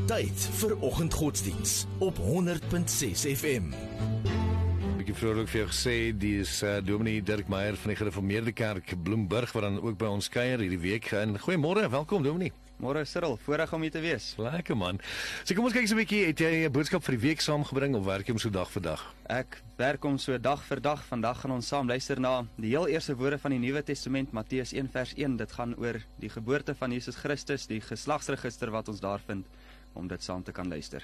[0.06, 3.62] Tyd vir oggendgodsdiens op 100.6 FM.
[4.98, 8.52] Ek het vroeër ook vir jou gesê dis uh, Dominee Dirk Meyer van die Gereformeerde
[8.52, 11.12] Kerk Bloemburg wat dan ook by ons kuier hierdie week.
[11.12, 12.52] En goeiemôre, welkom Dominee.
[12.78, 14.36] Môre Cyril, voorreg om hier te wees.
[14.38, 15.00] Lekker man.
[15.42, 17.96] So kom ons kyk so 'n bietjie, het jy 'n boodskap vir die week saamgebring
[17.96, 19.02] of werk jy hom so dag vir dag?
[19.26, 21.02] Ek werk hom so dag vir dag.
[21.02, 24.72] Vandag gaan ons saam luister na die heel eerste woorde van die Nuwe Testament, Matteus
[24.72, 25.36] 1 vers 1.
[25.36, 29.44] Dit gaan oor die geboorte van Jesus Christus, die geslagsregister wat ons daar vind
[29.94, 31.02] om dit saam te kan luister.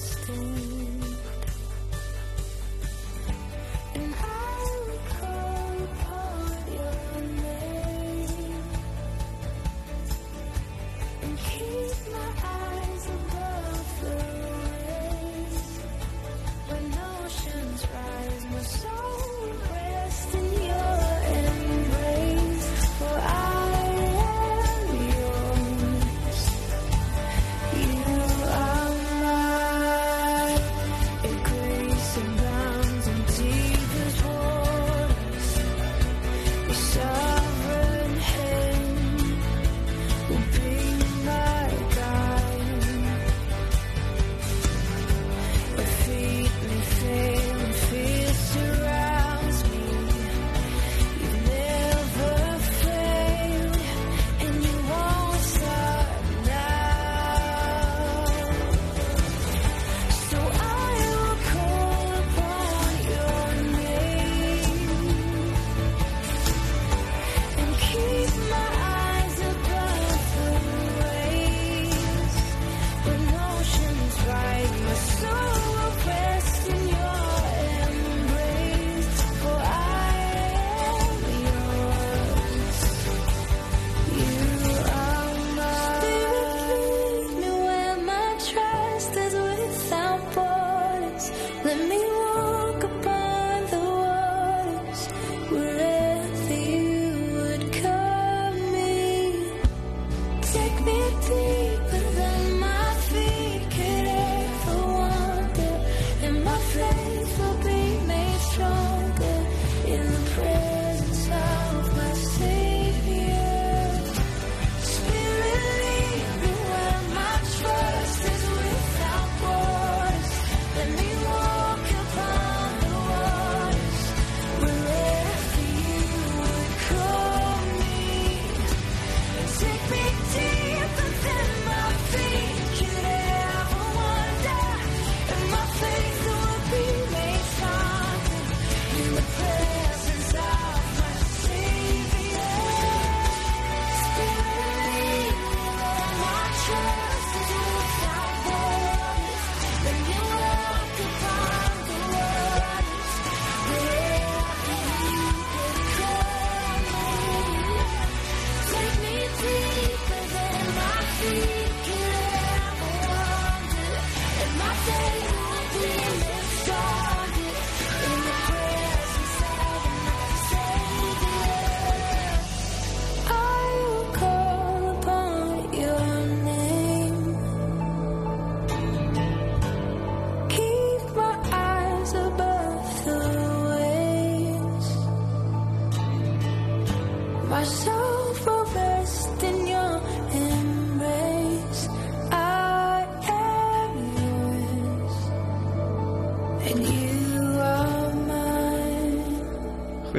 [0.00, 0.69] stay.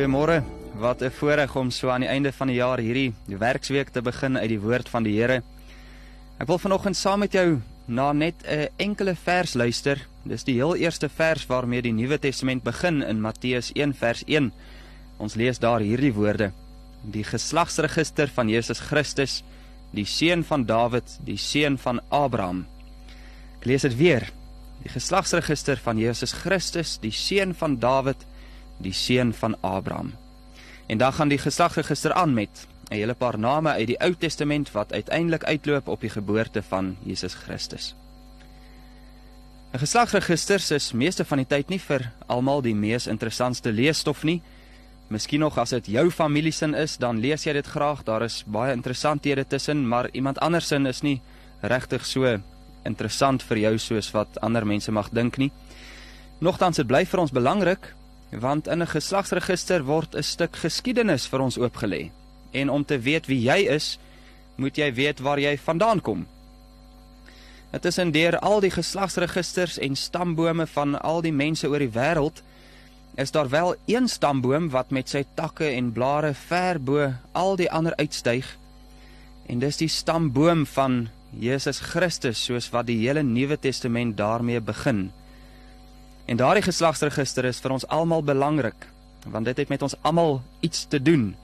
[0.01, 0.41] Goeiemôre.
[0.81, 4.37] Wat 'n voorreg om so aan die einde van die jaar hierdie werksweek te begin
[4.37, 5.43] uit die woord van die Here.
[6.39, 10.07] Ek wil vanoggend saam met jou na net 'n enkele vers luister.
[10.23, 14.51] Dis die heel eerste vers waarmee die Nuwe Testament begin in Matteus 1 vers 1.
[15.17, 16.51] Ons lees daar hierdie woorde:
[17.01, 19.43] Die geslagsregister van Jesus Christus,
[19.91, 22.65] die seun van Dawid, die seun van Abraham.
[23.59, 24.31] Ek lees dit weer.
[24.81, 28.25] Die geslagsregister van Jesus Christus, die seun van Dawid,
[28.81, 30.13] die seun van Abraham.
[30.87, 34.71] En dan gaan die geslagsregister aan met 'n hele paar name uit die Ou Testament
[34.71, 37.95] wat uiteindelik uitloop op die geboorte van Jesus Christus.
[39.73, 44.41] 'n Geslagsregister is meeste van die tyd nie vir almal die mees interessantste leesstof nie.
[45.07, 48.03] Miskien nog as dit jou familiesin is, dan lees jy dit graag.
[48.03, 51.21] Daar is baie interessanthede tussen, maar iemand anders sin is nie
[51.61, 52.39] regtig so
[52.83, 55.51] interessant vir jou soos wat ander mense mag dink nie.
[56.39, 57.91] Nogtans dit bly vir ons belangrik
[58.39, 62.11] want in 'n geslagsregister word 'n stuk geskiedenis vir ons oopgelê.
[62.51, 63.99] En om te weet wie jy is,
[64.55, 66.27] moet jy weet waar jy vandaan kom.
[67.71, 72.41] Dit is indeur al die geslagsregisters en stambome van al die mense oor die wêreld
[73.15, 77.71] is daar wel een stamboom wat met sy takke en blare ver bo al die
[77.71, 78.57] ander uitstyg.
[79.47, 85.11] En dis die stamboom van Jesus Christus soos wat die hele Nuwe Testament daarmee begin.
[86.31, 88.87] En daardie geslagsregister is vir ons almal belangrik
[89.31, 91.35] want dit het met ons almal iets te doen.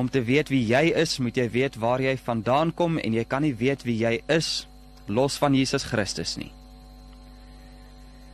[0.00, 3.24] Om te weet wie jy is, moet jy weet waar jy vandaan kom en jy
[3.28, 4.68] kan nie weet wie jy is
[5.06, 6.52] los van Jesus Christus nie.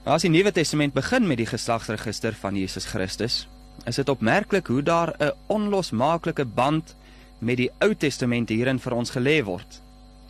[0.04, 3.48] Nou, As die Nuwe Testament begin met die geslagsregister van Jesus Christus,
[3.88, 6.94] is dit opmerklik hoe daar 'n onlosmaaklike band
[7.40, 9.80] met die Ou Testament hierin vir ons gelê word.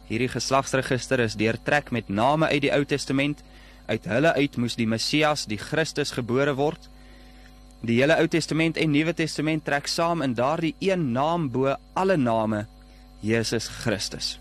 [0.08, 3.42] Hierdie geslagsregister is deurtrek met name uit die Ou Testament.
[3.86, 6.88] Uit hulle uit moes die Messias, die Christus gebore word.
[7.82, 12.16] Die hele Ou Testament en Nuwe Testament trek saam in daardie een naam bo alle
[12.16, 12.66] name,
[13.20, 14.36] Jesus Christus.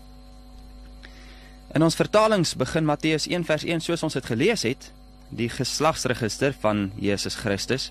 [1.74, 4.90] In ons vertalings begin Matteus 1 vers 1 soos ons dit gelees het,
[5.32, 7.90] die geslagsregister van Jesus Christus.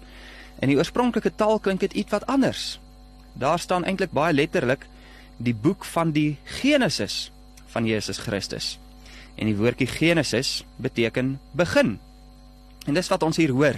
[0.61, 2.77] In die oorspronklike taal klink dit ietwat anders.
[3.33, 4.85] Daar staan eintlik baie letterlik
[5.41, 7.31] die boek van die Genesis
[7.73, 8.77] van Jesus Christus.
[9.35, 11.99] En die woordjie Genesis beteken begin.
[12.85, 13.77] En dis wat ons hier hoor,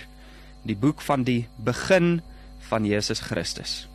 [0.64, 2.22] die boek van die begin
[2.70, 3.88] van Jesus Christus.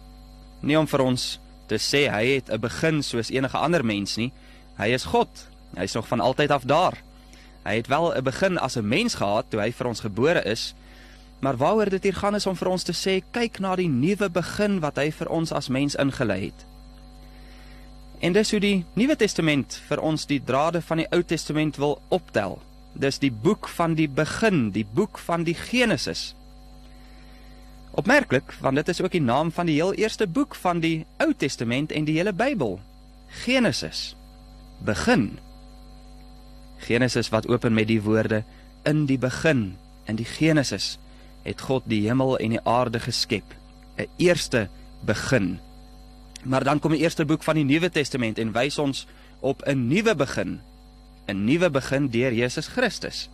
[0.61, 1.39] Nie om vir ons
[1.69, 4.33] te sê hy het 'n begin soos enige ander mens nie.
[4.77, 5.29] Hy is God.
[5.77, 6.97] Hy's nog van altyd af daar.
[7.65, 10.75] Hy het wel 'n begin as 'n mens gehad toe hy vir ons gebore is,
[11.41, 14.31] maar waaroor dit hier gaan is om vir ons te sê kyk na die nuwe
[14.31, 16.67] begin wat hy vir ons as mens ingelei het.
[18.19, 22.01] En dis hoe die Nuwe Testament vir ons die drade van die Ou Testament wil
[22.15, 22.59] optel.
[22.99, 26.33] Dis die boek van die begin, die boek van die Genesis.
[27.99, 31.31] Opmerklik, want dit is ook die naam van die heel eerste boek van die Ou
[31.35, 32.81] Testament en die hele Bybel.
[33.45, 34.17] Genesis.
[34.83, 35.39] Begin.
[36.83, 38.43] Genesis wat open met die woorde
[38.87, 39.77] in die begin,
[40.07, 40.97] in die Genesis
[41.43, 43.55] het God die hemel en die aarde geskep.
[43.97, 44.69] 'n Eerste
[45.07, 45.59] begin.
[46.43, 49.07] Maar dan kom die eerste boek van die Nuwe Testament en wys ons
[49.41, 50.61] op 'n nuwe begin.
[51.27, 53.29] 'n Nuwe begin deur Jesus Christus.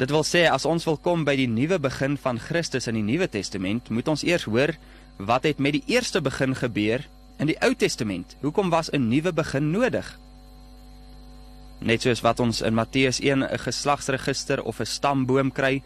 [0.00, 3.04] Dit wil sê as ons wil kom by die nuwe begin van Christus in die
[3.04, 4.72] Nuwe Testament, moet ons eers hoor
[5.20, 7.04] wat het met die eerste begin gebeur
[7.36, 8.36] in die Ou Testament.
[8.40, 10.18] Hoekom was 'n nuwe begin nodig?
[11.80, 15.82] Net soos wat ons in Matteus 1 'n geslagsregister of 'n stamboom kry,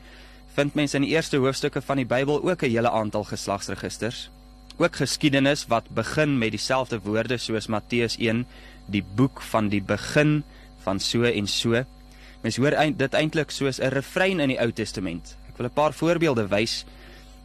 [0.55, 4.31] vind mense in die eerste hoofstukke van die Bybel ook 'n hele aantal geslagsregisters.
[4.77, 8.43] Ook geskiedenis wat begin met dieselfde woorde soos Matteus 1,
[8.91, 10.43] die boek van die begin
[10.83, 11.85] van so en so.
[12.43, 15.37] Mens hoor eind, dit eintlik soos 'n refrein in die Ou Testament.
[15.49, 16.85] Ek wil 'n paar voorbeelde wys.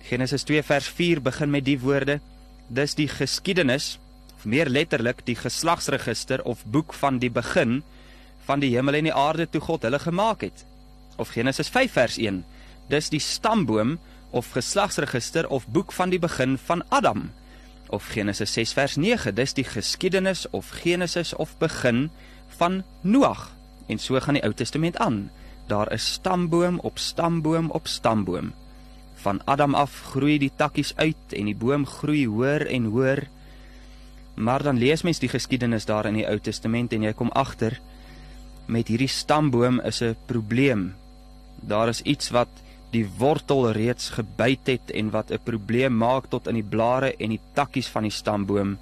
[0.02, 2.20] Genesis 2 vers 4 begin met die woorde:
[2.68, 4.00] Dis die geskiedenis,
[4.36, 7.84] of meer letterlik die geslagsregister of boek van die begin
[8.46, 10.66] van die hemel en die aarde toe God hulle gemaak het.
[11.16, 12.46] Of Genesis 5 vers 1.
[12.88, 17.32] Dis die stamboom of geslagsregister of boek van die begin van Adam.
[17.90, 19.36] Of Genesis 6 vers 9.
[19.36, 22.10] Dis die geskiedenis of Genesis of begin
[22.58, 23.50] van Noag.
[23.88, 25.30] En so gaan die Ou Testament aan.
[25.68, 28.54] Daar is stamboom op stamboom op stamboom.
[29.16, 33.28] Van Adam af groei die takkies uit en die boom groei hoër en hoër.
[34.36, 37.80] Maar dan lees mens die geskiedenis daar in die Ou Testament en jy kom agter
[38.70, 40.96] met hierdie stamboom is 'n probleem.
[41.62, 42.50] Daar is iets wat
[42.94, 47.30] die wortel reeds gebyt het en wat 'n probleem maak tot in die blare en
[47.30, 48.78] die takkies van die stamboom.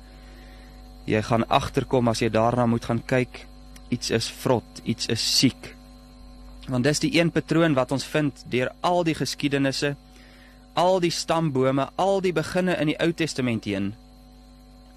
[1.06, 3.46] Jy gaan agterkom as jy daarna moet gaan kyk,
[3.90, 5.76] iets is vrot, iets is siek.
[6.68, 9.96] Want dis die een patroon wat ons vind deur al die geskiedenisse,
[10.74, 13.96] al die stambome, al die beginne in die Ou Testament heen.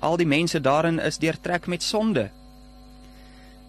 [0.00, 2.30] Al die mense daarin is deurtrek met sonde.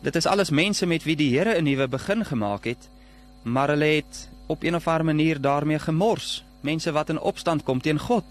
[0.02, 2.90] Dit is alles mense met wie die Here 'n nuwe begin gemaak het,
[3.44, 7.82] maar hulle het op een of ander manier daarmee gemors, mense wat in opstand kom
[7.82, 8.26] teen God.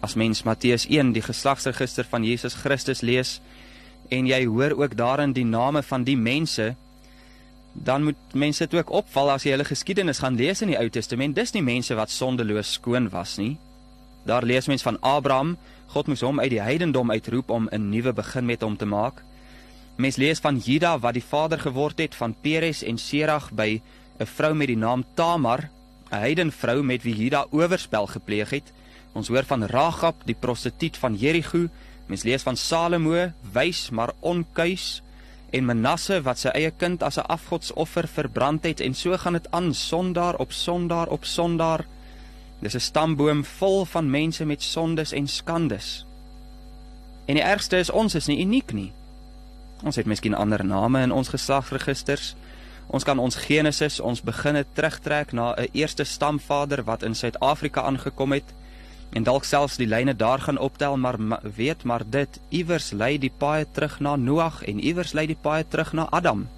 [0.00, 3.38] As mens Matteus 1 die geslagsregister van Jesus Christus lees
[4.10, 6.74] en jy hoor ook daarin die name van die mense,
[7.72, 10.88] dan moet mense dit ook opval as jy hulle geskiedenis gaan lees in die Ou
[10.90, 11.36] Testament.
[11.36, 13.56] Dis nie mense wat sondeloos skoon was nie.
[14.26, 15.56] Daar lees mens van Abraham,
[15.92, 19.22] God moes hom uit die heidendom uitroep om 'n nuwe begin met hom te maak.
[19.96, 23.80] Mens lees van Juda wat die vader geword het van Peres en Serag by
[24.18, 25.68] 'n vrou met die naam Tamar,
[26.10, 28.72] 'n heidenvrou met wie Juda oorspel gepleeg het.
[29.12, 31.68] Ons hoor van Ragab, die prostituut van Jerigo.
[32.06, 35.02] Mens lees van Salomo, wys maar onkuis,
[35.50, 39.50] en Manasse wat sy eie kind as 'n afgodsoffer verbrand het en so gaan dit
[39.50, 41.84] aan sondaar op sondaar op sondaar.
[42.60, 46.06] Dis 'n stamboom vol van mense met sondes en skandes.
[47.26, 48.92] En die ergste is ons is nie uniek nie.
[49.82, 52.34] Ons het miskien ander name in ons geslagsregisters.
[52.86, 58.32] Ons kan ons Genesis, ons beginne terugtrek na 'n eerste stamvader wat in Suid-Afrika aangekom
[58.32, 58.54] het
[59.12, 61.16] en dalk selfs die lyne daar gaan optel, maar
[61.56, 65.64] weet maar dit iewers lei die paai terug na Noag en iewers lei die paai
[65.68, 66.48] terug na Adam.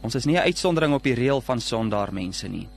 [0.00, 2.68] Ons is nie 'n uitsondering op die reël van sondaar mense nie.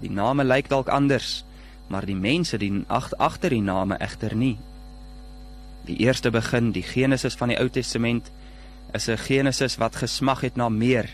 [0.00, 1.44] Die name lyk dalk anders,
[1.86, 2.84] maar die mense die
[3.18, 4.58] agter die name egter nie.
[5.84, 8.30] Die eerste begin, die Genesis van die Ou Testament,
[8.92, 11.08] is 'n Genesis wat gesmag het na meer.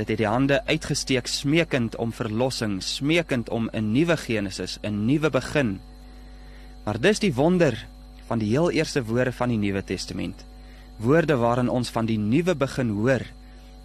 [0.00, 5.30] Dit het die hande uitgesteek smeekend om verlossing, smeekend om 'n nuwe Genesis, 'n nuwe
[5.30, 5.80] begin.
[6.84, 7.86] Maar dis die wonder
[8.26, 10.44] van die heel eerste woorde van die Nuwe Testament.
[10.96, 13.20] Woorde waarin ons van die nuwe begin hoor,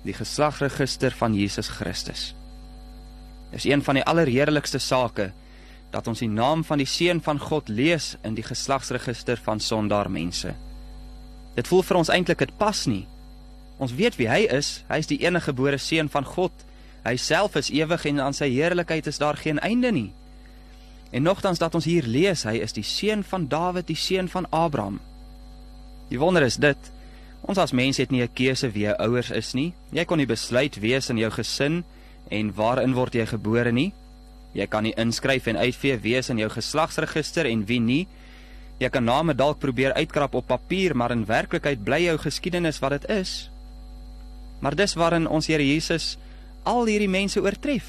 [0.03, 2.35] die geslagsregister van Jesus Christus.
[3.51, 5.31] Dis een van die allerheerlikste sake
[5.89, 10.11] dat ons die naam van die seun van God lees in die geslagsregister van sondaar
[10.11, 10.53] mense.
[11.55, 13.07] Dit voel vir ons eintlik dit pas nie.
[13.77, 14.83] Ons weet wie hy is.
[14.87, 16.53] Hy is die enige gebore seun van God.
[17.05, 20.11] Hy self is ewig en aan sy heerlikheid is daar geen einde nie.
[21.11, 24.47] En nogtans dat ons hier lees, hy is die seun van Dawid, die seun van
[24.49, 24.99] Abraham.
[26.09, 26.91] Die wonder is dit,
[27.45, 29.73] ons as mense het nie 'n keuse wie jou ouers is nie.
[29.91, 31.83] Jy kon nie besluit wie is in jou gesin
[32.31, 33.93] en waarin word jy gebore nie.
[34.53, 38.07] Jy kan nie inskryf en uitvee wie is in jou geslagsregister en wie nie.
[38.79, 42.91] Jy kan name dalk probeer uitkrap op papier, maar in werklikheid bly jou geskiedenis wat
[42.91, 43.49] dit is.
[44.59, 46.15] Maar dis waarin ons Here Jesus
[46.63, 47.87] al hierdie mense oortref,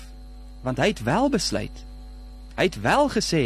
[0.63, 1.85] want hy het wel besluit.
[2.57, 3.45] Hy het wel gesê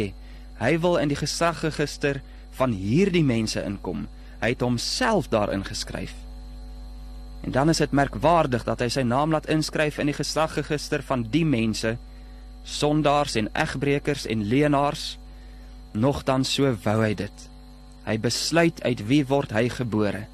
[0.61, 2.21] hy wil in die geslagsregister
[2.57, 4.05] van hierdie mense inkom.
[4.41, 6.13] Hy het homself daarin geskryf.
[7.41, 11.25] En dan is dit merkwaardig dat hy sy naam laat inskryf in die geslagsregister van
[11.33, 11.95] die mense
[12.63, 15.17] sondaars en egbreekers en leenaars
[15.91, 17.47] nogtans so wou hy dit
[18.05, 20.25] hy besluit uit wie word hy gebore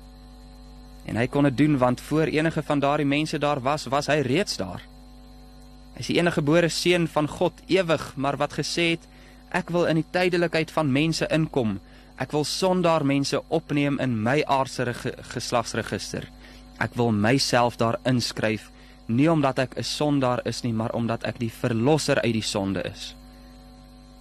[1.07, 4.19] en hy kon dit doen want voor enige van daardie mense daar was was hy
[4.27, 4.83] reeds daar
[5.95, 9.07] hy is die enige gebore seun van God ewig maar wat gesê het
[9.55, 11.79] ek wil in die tydelikheid van mense inkom
[12.17, 14.93] ek wil sondaar mense opneem in my aardse
[15.33, 16.27] geslagsregister
[16.79, 18.71] ek wil myself daar inskryf
[19.07, 22.81] nie omdat ek 'n sondaar is nie, maar omdat ek die verlosser uit die sonde
[22.83, 23.15] is.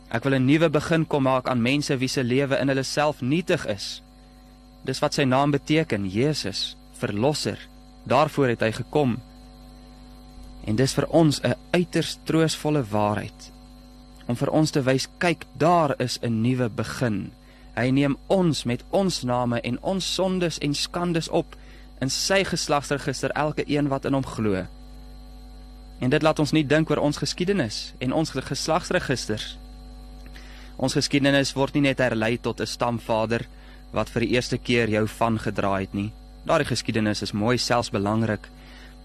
[0.08, 3.20] Ek wil 'n nuwe begin kom maak aan mense wie se lewe in hulle self
[3.20, 4.02] nietig is.
[4.86, 7.58] Dis wat sy naam beteken, Jesus, verlosser.
[8.06, 9.16] Daarvoor het hy gekom.
[10.66, 13.52] En dis vir ons 'n uiters troostvolle waarheid
[14.26, 17.32] om vir ons te wys, kyk, daar is 'n nuwe begin.
[17.76, 21.56] Hy neem ons met ons name en ons sondes en skandes op
[22.00, 24.66] in sy geslagsregister elke een wat in hom glo.
[25.98, 29.58] En dit laat ons nie dink oor ons geskiedenis en ons geslagsregisters.
[30.76, 33.46] Ons geskiedenis word nie net herlei tot 'n stamvader
[33.90, 36.10] wat vir die eerste keer jou van gedraai het nie.
[36.46, 38.48] Daardie geskiedenis is mooi selfs belangrik,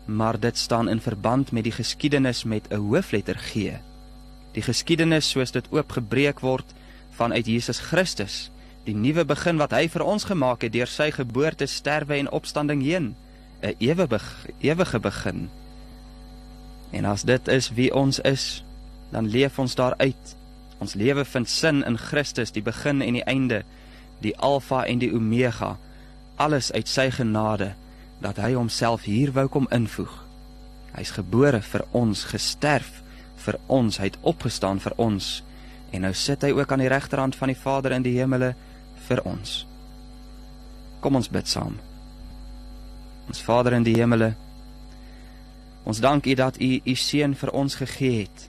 [0.05, 3.79] maar dit staan in verband met die geskiedenis met 'n hoofletter G.
[4.53, 6.73] Die geskiedenis soos dit oopgebreek word
[7.11, 8.51] vanuit Jesus Christus,
[8.83, 12.81] die nuwe begin wat hy vir ons gemaak het deur sy geboorte, sterwe en opstanding
[12.83, 13.15] heen,
[13.61, 14.19] 'n ewige
[14.59, 15.49] ewige begin.
[16.91, 18.63] En as dit is wie ons is,
[19.11, 20.35] dan leef ons daaruit.
[20.77, 23.63] Ons lewe vind sin in Christus, die begin en die einde,
[24.21, 25.77] die Alfa en die Omega,
[26.41, 27.73] alles uit sy genade
[28.21, 30.13] dat hy homself hier wou kom invoeg.
[30.93, 33.01] Hy's gebore vir ons, gesterf
[33.41, 35.39] vir ons, hy het opgestaan vir ons
[35.91, 38.53] en nou sit hy ook aan die regterhand van die Vader in die hemele
[39.09, 39.65] vir ons.
[41.03, 41.75] Kom ons bid saam.
[43.27, 44.33] Ons Vader in die hemele,
[45.83, 48.47] ons dank U dat U U seun vir ons gegee het.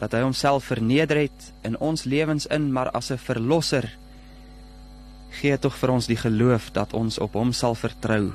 [0.00, 3.90] Dat hy homself verneder het in ons lewens in, maar as 'n verlosser
[5.40, 8.32] gee tog vir ons die geloof dat ons op hom sal vertrou.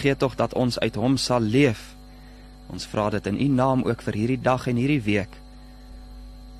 [0.00, 1.92] Gee tog dat ons uit hom sal leef.
[2.72, 5.40] Ons vra dit in U naam ook vir hierdie dag en hierdie week.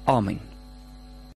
[0.05, 0.52] Amen.